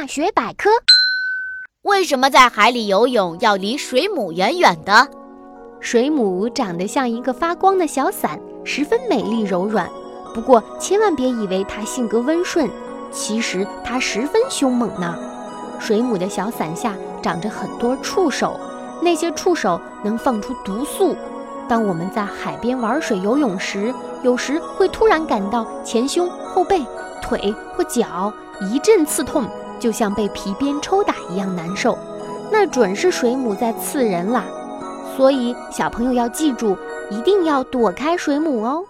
[0.00, 0.70] 大学百科：
[1.82, 5.08] 为什么在海里游泳要离水母远远的？
[5.80, 9.90] 水母长得像一个发光的小伞，十分美丽柔软。
[10.32, 12.70] 不过千万别以为它性格温顺，
[13.10, 15.18] 其实它十分凶猛呢。
[15.80, 18.56] 水母的小伞下长着很多触手，
[19.02, 21.16] 那些触手能放出毒素。
[21.68, 23.92] 当我们在海边玩水游泳时，
[24.22, 26.86] 有时会突然感到前胸、后背、
[27.20, 29.44] 腿或脚一阵刺痛，
[29.78, 31.96] 就像被皮鞭抽打一样难受。
[32.50, 34.44] 那准是水母在刺人啦。
[35.16, 36.76] 所以小朋友要记住，
[37.10, 38.84] 一定要躲开水母哦。